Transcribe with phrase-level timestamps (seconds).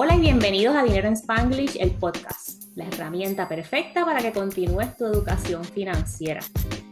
[0.00, 4.96] Hola y bienvenidos a Dinero en Spanglish, el podcast, la herramienta perfecta para que continúes
[4.96, 6.40] tu educación financiera.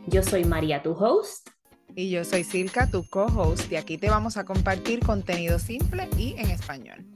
[0.09, 1.51] Yo soy María, tu host.
[1.95, 6.35] Y yo soy Silka, tu co-host, y aquí te vamos a compartir contenido simple y
[6.37, 7.07] en español.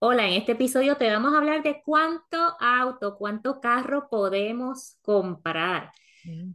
[0.00, 5.92] Hola, en este episodio te vamos a hablar de cuánto auto, cuánto carro podemos comprar,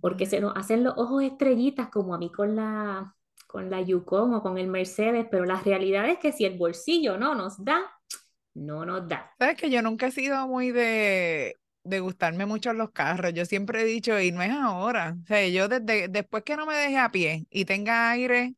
[0.02, 3.16] porque se nos hacen los ojos estrellitas como a mí con la,
[3.48, 7.18] con la Yukon o con el Mercedes, pero la realidad es que si el bolsillo
[7.18, 7.84] no nos da,
[8.54, 9.32] no nos da.
[9.40, 13.34] Sabes que yo nunca he sido muy de, de gustarme mucho los carros.
[13.34, 15.18] Yo siempre he dicho, y no es ahora.
[15.24, 18.56] O sea, yo desde después que no me deje a pie y tenga aire,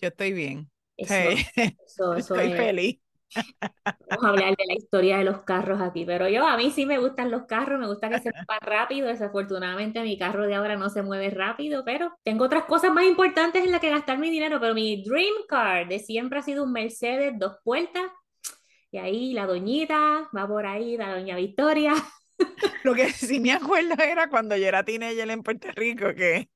[0.00, 0.70] yo estoy bien.
[0.96, 3.00] Eso, eso, estoy feliz.
[4.10, 6.84] Vamos a hablar de la historia de los carros aquí, pero yo a mí sí
[6.84, 10.76] me gustan los carros, me gusta que se muevan rápido, desafortunadamente mi carro de ahora
[10.76, 14.30] no se mueve rápido, pero tengo otras cosas más importantes en las que gastar mi
[14.30, 18.02] dinero, pero mi dream car de siempre ha sido un Mercedes dos puertas
[18.90, 21.94] y ahí la doñita va por ahí, la doña Victoria.
[22.84, 26.48] Lo que sí me acuerdo era cuando yo era teenager en Puerto Rico, que,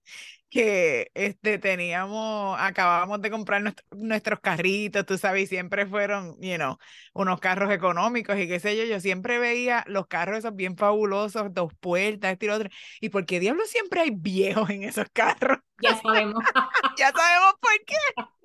[0.51, 6.79] que este, teníamos, acabábamos de comprar nuestros carritos, tú sabes, y siempre fueron, you know,
[7.13, 11.53] unos carros económicos y qué sé yo, yo siempre veía los carros esos bien fabulosos,
[11.53, 12.69] dos puertas, este y otro,
[13.01, 15.59] y por qué diablos siempre hay viejos en esos carros.
[15.83, 16.43] Ya sabemos.
[16.99, 18.44] ya sabemos por qué.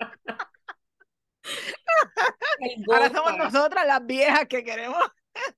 [2.92, 5.02] Ahora somos nosotras las viejas que queremos.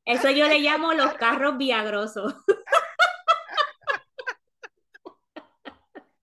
[0.06, 2.34] Eso yo le llamo los carros viagrosos.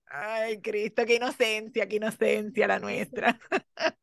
[0.05, 3.39] Ay, Cristo, qué inocencia, qué inocencia la nuestra.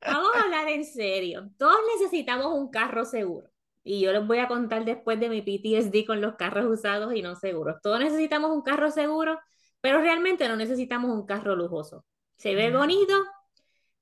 [0.00, 1.50] Vamos a hablar en serio.
[1.58, 3.48] Todos necesitamos un carro seguro.
[3.84, 7.22] Y yo les voy a contar después de mi PTSD con los carros usados y
[7.22, 7.76] no seguros.
[7.82, 9.38] Todos necesitamos un carro seguro,
[9.80, 12.04] pero realmente no necesitamos un carro lujoso.
[12.36, 13.14] Se ve bonito,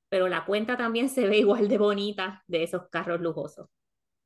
[0.09, 3.69] pero la cuenta también se ve igual de bonita de esos carros lujosos.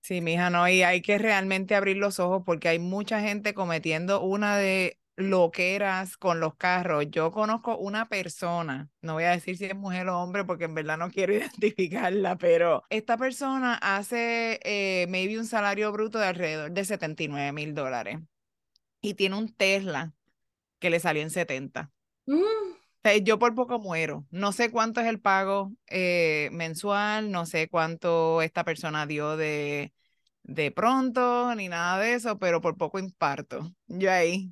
[0.00, 4.22] Sí, mija, no, y hay que realmente abrir los ojos porque hay mucha gente cometiendo
[4.22, 7.06] una de loqueras con los carros.
[7.10, 10.74] Yo conozco una persona, no voy a decir si es mujer o hombre porque en
[10.74, 16.70] verdad no quiero identificarla, pero esta persona hace eh, maybe un salario bruto de alrededor
[16.70, 18.18] de 79 mil dólares
[19.00, 20.14] y tiene un Tesla
[20.78, 21.90] que le salió en 70.
[22.26, 22.57] Mm
[23.22, 24.26] yo por poco muero.
[24.30, 29.92] No sé cuánto es el pago eh, mensual, no sé cuánto esta persona dio de,
[30.42, 33.70] de pronto, ni nada de eso, pero por poco imparto.
[33.86, 34.50] Yo ahí,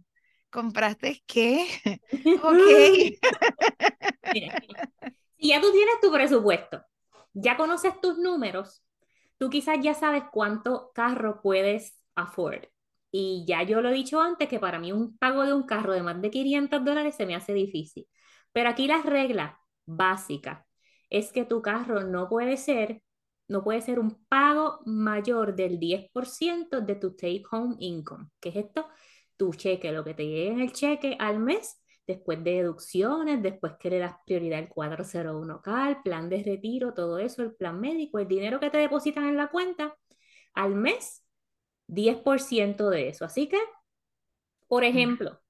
[0.51, 1.67] ¿compraste qué?
[2.43, 3.19] ok.
[5.39, 6.83] si ya tú tienes tu presupuesto,
[7.35, 8.83] ya conoces tus números,
[9.39, 12.65] tú quizás ya sabes cuánto carro puedes afford.
[13.12, 15.93] Y ya yo lo he dicho antes que para mí un pago de un carro
[15.95, 18.06] de más de 500 dólares se me hace difícil.
[18.56, 20.67] Pero aquí la regla básica
[21.11, 23.03] es que tu carro no puede ser,
[23.49, 28.31] no puede ser un pago mayor del 10% de tu take home income.
[28.41, 28.89] ¿Qué es esto?
[29.37, 33.75] Tu cheque, lo que te llegue en el cheque al mes, después de deducciones, después
[33.78, 38.21] que le das prioridad al 401k, el plan de retiro, todo eso, el plan médico,
[38.21, 39.94] el dinero que te depositan en la cuenta
[40.55, 41.23] al mes,
[41.88, 43.27] 10% de eso.
[43.27, 43.59] Así que,
[44.67, 45.43] por ejemplo,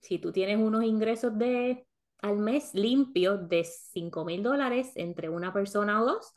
[0.00, 1.88] si tú tienes unos ingresos de
[2.26, 6.34] al mes limpio de 5 mil dólares entre una persona o dos,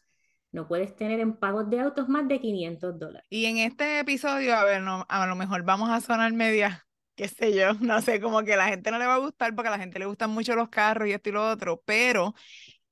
[0.52, 3.28] no puedes tener en pagos de autos más de 500 dólares.
[3.30, 7.28] Y en este episodio, a ver, no, a lo mejor vamos a sonar media, qué
[7.28, 9.72] sé yo, no sé, como que la gente no le va a gustar porque a
[9.72, 12.34] la gente le gustan mucho los carros y esto y lo otro, pero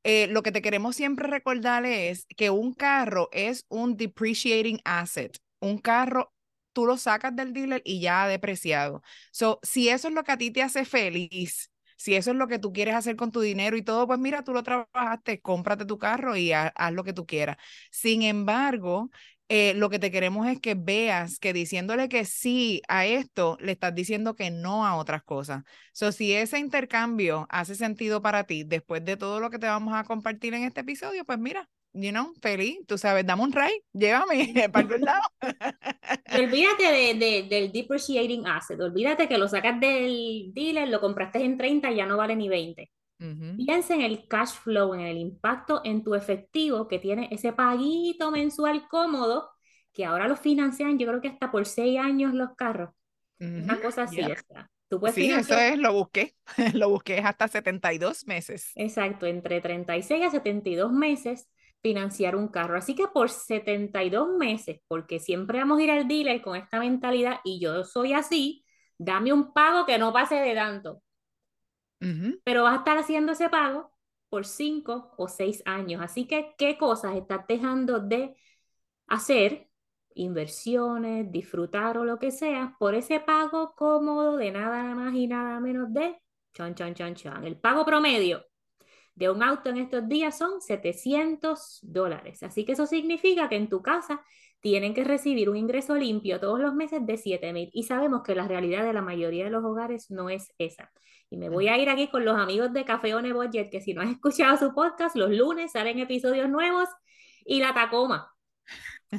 [0.04, 5.38] eh, lo que te queremos siempre recordar es que un carro es un depreciating asset.
[5.60, 6.34] Un carro
[6.72, 9.02] tú lo sacas del dealer y ya ha depreciado.
[9.32, 12.48] So, si eso es lo que a ti te hace feliz, si eso es lo
[12.48, 15.86] que tú quieres hacer con tu dinero y todo, pues mira, tú lo trabajaste, cómprate
[15.86, 17.58] tu carro y haz, lo que tú quieras.
[17.92, 19.10] Sin embargo,
[19.50, 23.72] eh, lo que te queremos es que veas que diciéndole que sí a esto, le
[23.74, 25.64] estás diciendo que no a otras cosas.
[25.94, 29.94] So, si ese intercambio hace sentido para ti después de todo lo que te vamos
[29.96, 33.84] a compartir en este episodio, pues mira, you know, feliz, tú sabes, dame un ride,
[33.94, 35.22] llévame para el lado.
[36.38, 36.84] olvídate
[37.16, 41.96] de, del depreciating asset, olvídate que lo sacas del dealer, lo compraste en 30 y
[41.96, 42.92] ya no vale ni 20.
[43.58, 48.30] Piensa en el cash flow, en el impacto en tu efectivo que tiene ese paguito
[48.30, 49.50] mensual cómodo,
[49.92, 52.92] que ahora lo financian, yo creo que hasta por 6 años los carros.
[53.40, 54.22] Una cosa así,
[54.90, 56.36] Tú puedes sí, eso es, lo busqué,
[56.74, 58.72] lo busqué hasta 72 meses.
[58.76, 61.48] Exacto, entre 36 a 72 meses
[61.82, 62.78] financiar un carro.
[62.78, 67.40] Así que por 72 meses, porque siempre vamos a ir al dealer con esta mentalidad
[67.44, 68.66] y yo soy así,
[68.98, 71.02] dame un pago que no pase de tanto.
[72.44, 73.92] Pero vas a estar haciendo ese pago
[74.30, 76.02] por 5 o 6 años.
[76.02, 78.36] Así que, ¿qué cosas estás dejando de
[79.08, 79.68] hacer
[80.18, 85.60] inversiones, disfrutar o lo que sea, por ese pago cómodo de nada más y nada
[85.60, 86.20] menos de
[86.54, 87.44] chan, chan, chan, chan.
[87.44, 88.44] El pago promedio
[89.18, 92.44] de un auto en estos días son 700 dólares.
[92.44, 94.22] Así que eso significa que en tu casa
[94.60, 97.72] tienen que recibir un ingreso limpio todos los meses de 7 mil.
[97.74, 100.92] Y sabemos que la realidad de la mayoría de los hogares no es esa.
[101.32, 103.96] Y me voy a ir aquí con los amigos de Café One Budget, que si
[103.96, 106.88] no has escuchado su podcast, los lunes salen episodios nuevos
[107.44, 108.32] y la Tacoma.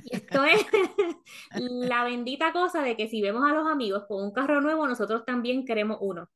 [0.05, 0.65] Y esto es
[1.61, 5.25] la bendita cosa de que si vemos a los amigos con un carro nuevo, nosotros
[5.25, 6.29] también queremos uno.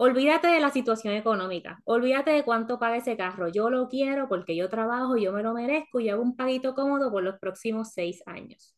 [0.00, 3.48] Olvídate de la situación económica, olvídate de cuánto paga ese carro.
[3.48, 7.10] Yo lo quiero porque yo trabajo, yo me lo merezco y hago un paguito cómodo
[7.10, 8.76] por los próximos seis años.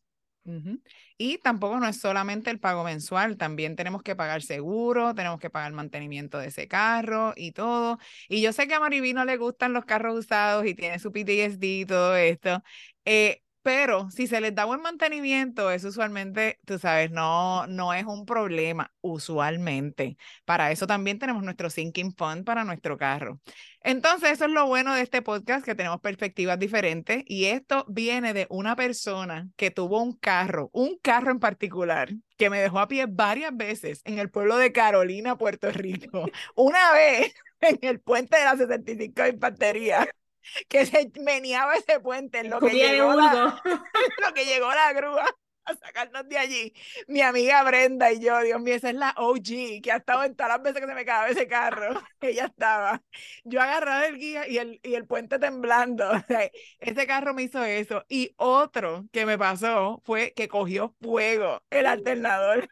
[1.19, 5.51] Y tampoco no es solamente el pago mensual, también tenemos que pagar seguro, tenemos que
[5.51, 7.99] pagar mantenimiento de ese carro y todo.
[8.27, 11.11] Y yo sé que a Mariví no le gustan los carros usados y tiene su
[11.11, 12.63] PTSD y todo esto.
[13.05, 18.05] Eh, pero si se les da buen mantenimiento, eso usualmente, tú sabes, no, no es
[18.05, 20.17] un problema, usualmente.
[20.45, 23.39] Para eso también tenemos nuestro Sinking Fund para nuestro carro.
[23.83, 27.23] Entonces, eso es lo bueno de este podcast, que tenemos perspectivas diferentes.
[27.27, 32.49] Y esto viene de una persona que tuvo un carro, un carro en particular, que
[32.49, 36.25] me dejó a pie varias veces en el pueblo de Carolina, Puerto Rico.
[36.55, 40.07] Una vez en el puente de la 65 de Infantería
[40.67, 43.61] que se meneaba ese puente en lo que, llegó la,
[44.25, 45.25] lo que llegó la grúa
[45.65, 46.73] a sacarnos de allí.
[47.07, 50.35] Mi amiga Brenda y yo, Dios mío, esa es la OG, que ha estado en
[50.35, 52.01] todas las veces que se me cagaba ese carro.
[52.21, 53.01] Ella estaba.
[53.43, 56.11] Yo agarraba el guía y el, y el puente temblando.
[56.79, 58.03] ese carro me hizo eso.
[58.09, 62.67] Y otro que me pasó fue que cogió fuego el alternador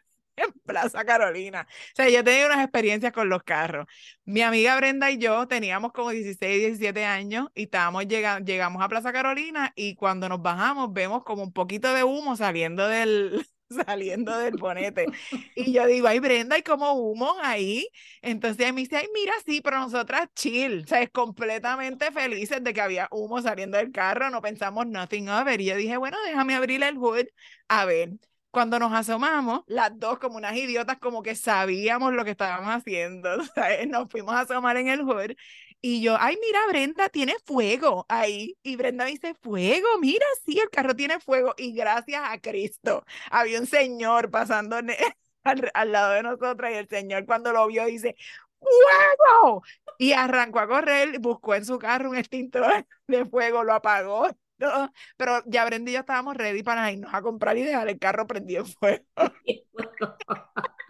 [0.46, 1.66] en Plaza Carolina.
[1.70, 3.86] O sea, yo tenía unas experiencias con los carros.
[4.24, 8.88] Mi amiga Brenda y yo teníamos como 16, 17 años y estábamos llegando, llegamos a
[8.88, 13.46] Plaza Carolina y cuando nos bajamos vemos como un poquito de humo saliendo del,
[13.86, 15.06] saliendo del bonete.
[15.54, 17.88] Y yo digo, ay, Brenda, ¿y como humo ahí?
[18.22, 22.62] Entonces ella me dice, ay, mira, sí, pero nosotras chill, o sea, es completamente felices
[22.62, 25.60] de que había humo saliendo del carro, no pensamos nothing over.
[25.60, 27.26] Y yo dije, bueno, déjame abrir el hood
[27.68, 28.10] a ver.
[28.50, 33.28] Cuando nos asomamos, las dos como unas idiotas, como que sabíamos lo que estábamos haciendo,
[33.54, 33.86] ¿sabes?
[33.88, 35.32] Nos fuimos a asomar en el hood
[35.80, 38.56] y yo, ay, mira, Brenda tiene fuego ahí.
[38.62, 41.54] Y Brenda dice, fuego, mira, sí, el carro tiene fuego.
[41.56, 44.76] Y gracias a Cristo, había un señor pasando
[45.44, 48.16] al, al lado de nosotras y el señor cuando lo vio dice,
[48.58, 49.62] ¡fuego!
[49.98, 54.28] Y arrancó a correr, buscó en su carro un extintor de fuego, lo apagó
[55.16, 58.26] pero ya Brenda y yo estábamos ready para irnos a comprar y dejar el carro
[58.26, 59.04] prendido en fuego.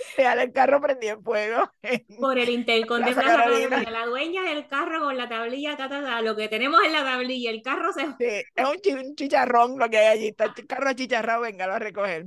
[0.16, 1.72] dejar el carro prendido en fuego.
[2.18, 5.76] Por el intercom de Plaza La dueña del carro con la tablilla,
[6.22, 8.06] lo que tenemos en la tablilla, el carro se...
[8.18, 12.26] Sí, es un, chicharrón lo que hay allí, está el carro chicharrado, venga a recoger.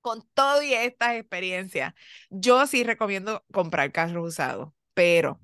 [0.00, 1.94] Con todo y estas experiencias,
[2.28, 5.38] yo sí recomiendo comprar carros usados, pero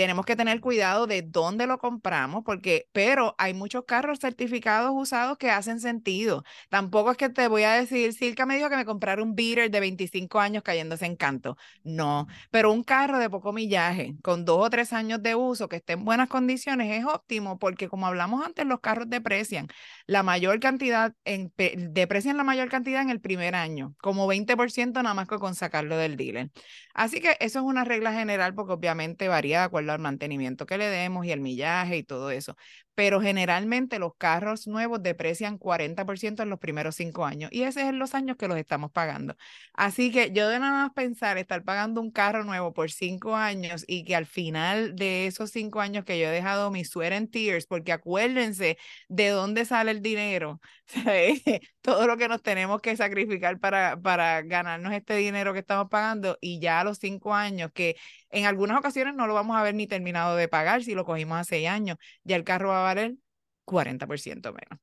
[0.00, 5.36] tenemos que tener cuidado de dónde lo compramos, porque, pero hay muchos carros certificados usados
[5.36, 6.42] que hacen sentido.
[6.70, 9.70] Tampoco es que te voy a decir, Silka me dijo que me comprara un beater
[9.70, 11.58] de 25 años cayéndose en canto.
[11.84, 15.76] No, pero un carro de poco millaje, con dos o tres años de uso, que
[15.76, 19.68] esté en buenas condiciones, es óptimo, porque como hablamos antes, los carros deprecian
[20.06, 21.52] la mayor cantidad, en,
[21.92, 25.98] deprecian la mayor cantidad en el primer año, como 20% nada más que con sacarlo
[25.98, 26.50] del dealer.
[26.94, 30.78] Así que eso es una regla general, porque obviamente varía de acuerdo al mantenimiento que
[30.78, 32.56] le demos y el millaje y todo eso.
[33.00, 37.88] Pero generalmente los carros nuevos deprecian 40% en los primeros cinco años y ese es
[37.88, 39.36] en los años que los estamos pagando.
[39.72, 43.84] Así que yo de nada más pensar estar pagando un carro nuevo por cinco años
[43.88, 47.30] y que al final de esos cinco años que yo he dejado mi sweat en
[47.30, 48.76] tears, porque acuérdense
[49.08, 50.60] de dónde sale el dinero,
[51.80, 56.36] todo lo que nos tenemos que sacrificar para, para ganarnos este dinero que estamos pagando
[56.42, 57.96] y ya a los cinco años que
[58.30, 61.38] en algunas ocasiones no lo vamos a ver ni terminado de pagar si lo cogimos
[61.38, 61.96] hace años.
[62.24, 63.16] Ya el carro va a valer
[63.64, 64.80] 40% menos.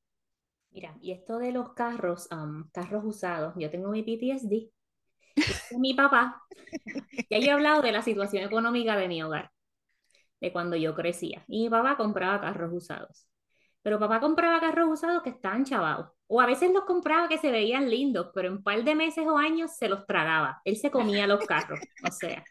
[0.72, 2.28] Mira, y esto de los carros,
[2.72, 4.72] carros usados, yo tengo mi PTSD.
[5.78, 6.42] mi papá,
[7.30, 9.52] ya he hablado de la situación económica de mi hogar,
[10.40, 11.44] de cuando yo crecía.
[11.48, 13.28] Y mi papá compraba carros usados.
[13.82, 16.10] Pero papá compraba carros usados que estaban chavados.
[16.28, 19.26] O a veces los compraba que se veían lindos, pero en un par de meses
[19.26, 20.62] o años se los tragaba.
[20.66, 21.80] Él se comía los carros.
[22.06, 22.44] O sea,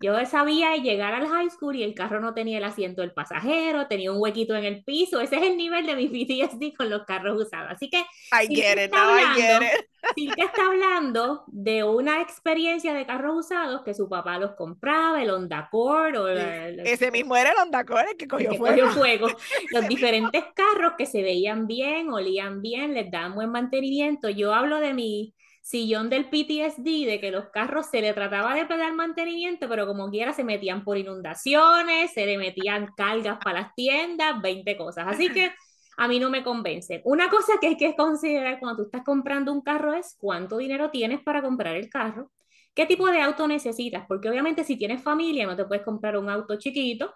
[0.00, 3.86] yo sabía llegar al high school y el carro no tenía el asiento del pasajero,
[3.86, 5.20] tenía un huequito en el piso.
[5.20, 7.70] Ese es el nivel de mi PTSD con los carros usados.
[7.70, 7.98] Así que.
[7.98, 9.86] I get it, I get it.
[10.14, 15.30] Silka está hablando de una experiencia de carros usados que su papá los compraba, el
[15.30, 18.66] Honda Accord o ese mismo era el Honda Accord el que cogió fuego.
[18.66, 19.28] Cogió fuego.
[19.72, 24.30] Los diferentes carros que se veían bien, olían bien, les daban buen mantenimiento.
[24.30, 28.66] Yo hablo de mi sillón del PTSD, de que los carros se le trataba de
[28.66, 33.74] pegar mantenimiento, pero como quiera se metían por inundaciones, se le metían cargas para las
[33.74, 35.06] tiendas, 20 cosas.
[35.08, 35.52] Así que
[35.96, 37.02] a mí no me convence.
[37.04, 40.90] Una cosa que hay que considerar cuando tú estás comprando un carro es cuánto dinero
[40.90, 42.30] tienes para comprar el carro,
[42.74, 46.30] qué tipo de auto necesitas, porque obviamente si tienes familia no te puedes comprar un
[46.30, 47.12] auto chiquito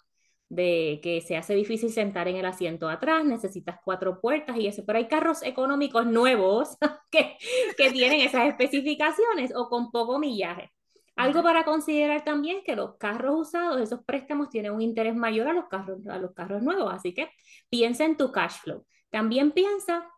[0.49, 4.85] de que se hace difícil sentar en el asiento atrás, necesitas cuatro puertas y eso,
[4.87, 6.77] pero hay carros económicos nuevos
[7.11, 7.37] que,
[7.77, 10.71] que tienen esas especificaciones o con poco millaje.
[11.17, 15.47] Algo para considerar también es que los carros usados, esos préstamos tienen un interés mayor
[15.47, 17.31] a los carros, a los carros nuevos, así que
[17.71, 18.85] piensa en tu cash flow.
[19.11, 20.11] También piensa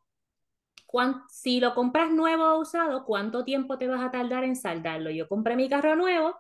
[1.29, 5.11] si lo compras nuevo o usado, cuánto tiempo te vas a tardar en saldarlo.
[5.11, 6.37] Yo compré mi carro nuevo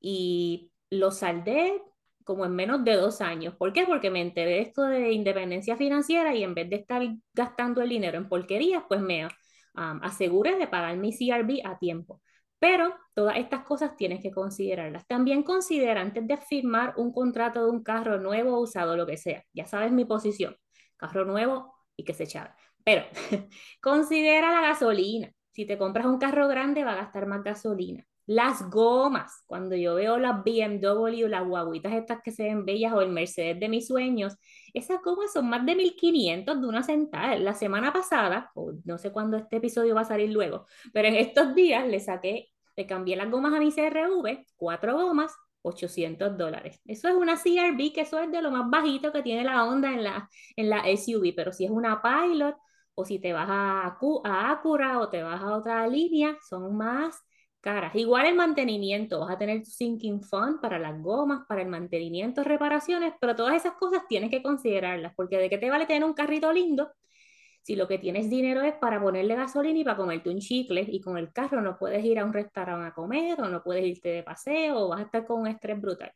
[0.00, 1.82] y lo saldé
[2.24, 3.54] como en menos de dos años.
[3.56, 3.84] ¿Por qué?
[3.86, 7.02] Porque me enteré de esto de independencia financiera y en vez de estar
[7.32, 9.28] gastando el dinero en porquerías, pues me
[9.74, 12.22] aseguré de pagar mi CRB a tiempo.
[12.58, 15.06] Pero todas estas cosas tienes que considerarlas.
[15.06, 19.44] También considera antes de firmar un contrato de un carro nuevo usado, lo que sea.
[19.52, 20.56] Ya sabes mi posición.
[20.96, 22.50] Carro nuevo y que se chave.
[22.84, 23.04] Pero
[23.82, 25.30] considera la gasolina.
[25.52, 28.06] Si te compras un carro grande va a gastar más gasolina.
[28.26, 33.02] Las gomas, cuando yo veo las BMW, las guaguitas estas que se ven bellas o
[33.02, 34.34] el Mercedes de mis sueños,
[34.72, 37.36] esas gomas son más de 1500 de una sentada.
[37.36, 41.16] La semana pasada, o no sé cuándo este episodio va a salir luego, pero en
[41.16, 46.80] estos días le saqué le cambié las gomas a mi CRV, cuatro gomas, 800 dólares.
[46.84, 49.92] Eso es una CRV, que eso es de lo más bajito que tiene la Honda
[49.92, 52.56] en la, en la SUV, pero si es una Pilot
[52.94, 57.16] o si te vas a, a Acura o te vas a otra línea, son más
[57.64, 57.94] caras.
[57.96, 62.44] Igual el mantenimiento, vas a tener tu sinking fund para las gomas, para el mantenimiento,
[62.44, 66.14] reparaciones, pero todas esas cosas tienes que considerarlas, porque de qué te vale tener un
[66.14, 66.92] carrito lindo
[67.62, 71.00] si lo que tienes dinero es para ponerle gasolina y para comerte un chicle y
[71.00, 74.10] con el carro no puedes ir a un restaurante a comer o no puedes irte
[74.10, 76.12] de paseo o vas a estar con un estrés brutal.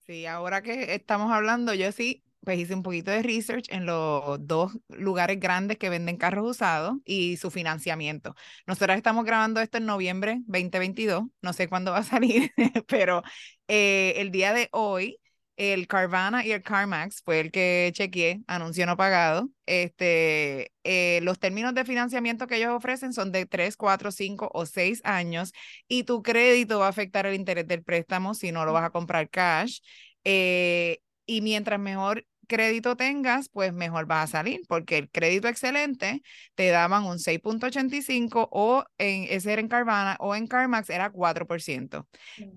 [0.00, 4.44] Sí, ahora que estamos hablando, yo sí, pues hice un poquito de research en los
[4.46, 8.34] dos lugares grandes que venden carros usados y su financiamiento.
[8.66, 12.52] Nosotros estamos grabando esto en noviembre 2022, no sé cuándo va a salir,
[12.88, 13.22] pero
[13.68, 15.18] eh, el día de hoy
[15.56, 19.48] el Carvana y el CarMax fue el que chequeé, anuncio no pagado.
[19.66, 24.66] Este, eh, los términos de financiamiento que ellos ofrecen son de 3, 4, 5 o
[24.66, 25.52] 6 años
[25.88, 28.90] y tu crédito va a afectar el interés del préstamo si no lo vas a
[28.90, 29.80] comprar cash.
[30.24, 36.22] Eh, y mientras mejor crédito tengas, pues mejor vas a salir, porque el crédito excelente
[36.54, 42.06] te daban un 6.85 o en ese era en Carvana o en CarMax era 4%.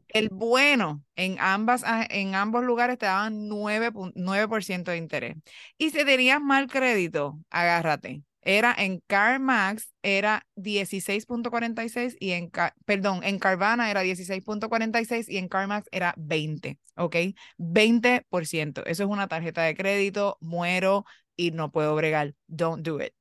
[0.10, 5.36] El bueno en ambas ah, en ambos lugares te daban 9, 9% de interés.
[5.78, 12.52] Y si tenías mal crédito, agárrate era en CarMax era 16.46 y en,
[12.86, 17.16] perdón, en Carvana era 16.46 y en CarMax era 20, ¿ok?
[17.58, 18.84] 20%.
[18.86, 22.34] Eso es una tarjeta de crédito, muero y no puedo bregar.
[22.48, 23.14] Don't do it.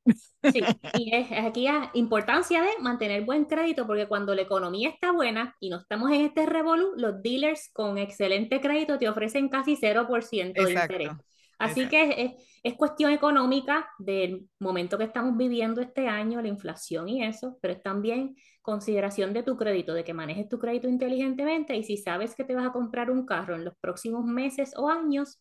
[0.52, 0.62] Sí,
[0.98, 5.56] y es, aquí la importancia de mantener buen crédito porque cuando la economía está buena
[5.58, 10.52] y no estamos en este revolú, los dealers con excelente crédito te ofrecen casi 0%
[10.52, 11.10] de interés.
[11.58, 17.24] Así que es, cuestión económica del momento que estamos viviendo este año, la inflación y
[17.24, 21.84] eso, pero es también consideración de tu crédito, de que manejes tu crédito inteligentemente y
[21.84, 25.40] si sabes que te vas a comprar un carro en los próximos meses o años,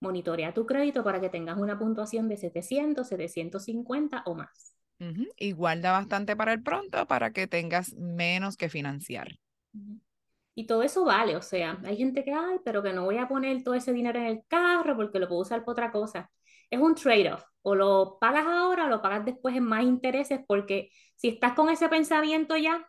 [0.00, 4.76] monitorea tu crédito para que tengas una puntuación de 700, 750 o más.
[5.36, 9.28] Igual da bastante para el pronto para que tengas menos que financiar.
[10.58, 13.28] Y todo eso vale, o sea, hay gente que, ay, pero que no voy a
[13.28, 16.30] poner todo ese dinero en el carro porque lo puedo usar para otra cosa.
[16.70, 20.88] Es un trade-off, o lo pagas ahora o lo pagas después en más intereses porque
[21.14, 22.88] si estás con ese pensamiento ya,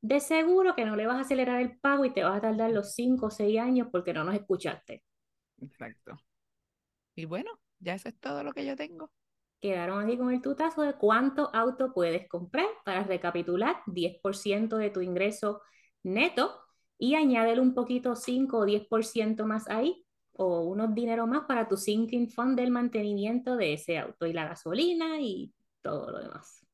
[0.00, 2.70] de seguro que no le vas a acelerar el pago y te vas a tardar
[2.70, 5.04] los 5 o 6 años porque no nos escuchaste.
[5.60, 6.18] Exacto.
[7.14, 9.10] Y bueno, ya eso es todo lo que yo tengo.
[9.60, 15.02] Quedaron aquí con el tutazo de cuánto auto puedes comprar para recapitular 10% de tu
[15.02, 15.60] ingreso
[16.02, 16.58] neto
[17.02, 21.76] y añádele un poquito 5 o 10% más ahí o unos dinero más para tu
[21.76, 26.64] sinking fund del mantenimiento de ese auto y la gasolina y todo lo demás.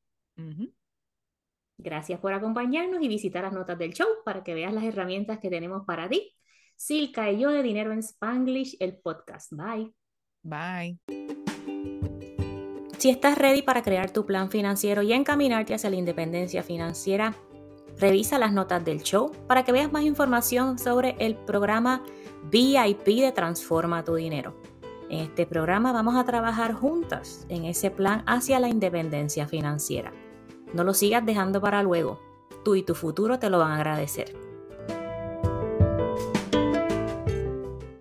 [1.79, 5.49] Gracias por acompañarnos y visitar las notas del show para que veas las herramientas que
[5.49, 6.31] tenemos para ti.
[6.75, 9.51] Silka y yo de Dinero en Spanglish, el podcast.
[9.51, 9.95] Bye.
[10.43, 10.99] Bye.
[12.99, 17.35] Si estás ready para crear tu plan financiero y encaminarte hacia la independencia financiera,
[17.99, 22.03] revisa las notas del show para que veas más información sobre el programa
[22.49, 24.55] VIP de Transforma tu Dinero.
[25.09, 30.13] En este programa vamos a trabajar juntas en ese plan hacia la independencia financiera.
[30.73, 32.19] No lo sigas dejando para luego.
[32.63, 34.48] Tú y tu futuro te lo van a agradecer.